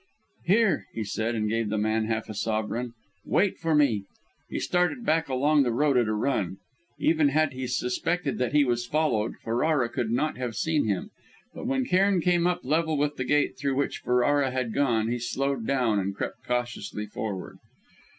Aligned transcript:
"Here," 0.45 0.87
he 0.95 1.03
said, 1.03 1.35
and 1.35 1.47
gave 1.47 1.69
the 1.69 1.77
man 1.77 2.05
half 2.05 2.27
a 2.27 2.33
sovereign, 2.33 2.95
"wait 3.23 3.59
for 3.59 3.75
me." 3.75 4.05
He 4.49 4.59
started 4.59 5.05
back 5.05 5.29
along 5.29 5.61
the 5.61 5.71
road 5.71 5.95
at 5.95 6.07
a 6.07 6.13
run. 6.13 6.57
Even 6.97 7.29
had 7.29 7.53
he 7.53 7.67
suspected 7.67 8.39
that 8.39 8.51
he 8.51 8.65
was 8.65 8.87
followed, 8.87 9.35
Ferrara 9.43 9.89
could 9.89 10.09
not 10.09 10.37
have 10.39 10.55
seen 10.55 10.85
him. 10.87 11.11
But 11.53 11.67
when 11.67 11.85
Cairn 11.85 12.19
came 12.19 12.47
up 12.47 12.61
level 12.65 12.97
with 12.97 13.17
the 13.17 13.25
gate 13.25 13.59
through 13.59 13.75
which 13.75 13.99
Ferrara 13.99 14.49
had 14.49 14.73
gone, 14.73 15.07
he 15.09 15.19
slowed 15.19 15.67
down 15.67 15.99
and 15.99 16.15
crept 16.15 16.47
cautiously 16.47 17.05
forward. 17.05 17.59